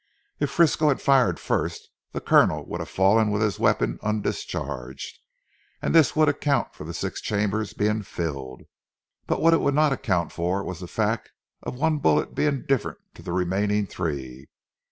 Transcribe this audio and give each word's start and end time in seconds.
If 0.39 0.49
Frisco 0.49 0.87
had 0.87 0.99
fired 0.99 1.39
first, 1.39 1.89
the 2.11 2.21
Colonel 2.21 2.65
would 2.65 2.79
have 2.79 2.89
fallen 2.89 3.29
with 3.29 3.43
his 3.43 3.59
weapon 3.59 3.99
undischarged, 4.01 5.19
and 5.79 5.93
this 5.93 6.15
would 6.15 6.27
account 6.27 6.73
for 6.73 6.85
the 6.85 6.93
six 6.95 7.21
chambers 7.21 7.73
being 7.73 8.01
filled. 8.01 8.63
But 9.27 9.43
what 9.43 9.53
it 9.53 9.61
would 9.61 9.75
not 9.75 9.93
account 9.93 10.31
for 10.31 10.63
was 10.63 10.79
the 10.79 10.87
fact 10.87 11.29
of 11.61 11.75
one 11.75 11.99
bullet 11.99 12.33
being 12.33 12.63
different 12.65 12.97
to 13.13 13.21
the 13.21 13.31
remaining 13.31 13.85
three. 13.85 14.49